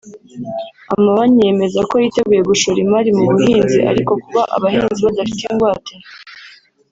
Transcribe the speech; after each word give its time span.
Amabanki 0.93 1.45
yemeza 1.47 1.79
ko 1.89 1.93
yiteguye 2.01 2.41
gushora 2.49 2.77
imari 2.85 3.09
mu 3.17 3.23
buhinzi 3.31 3.79
ariko 3.91 4.11
kuba 4.23 4.41
abahinzi 4.55 4.99
badafite 5.07 5.43
ingwate 5.51 5.93